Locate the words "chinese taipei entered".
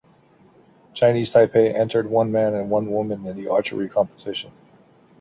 0.95-2.09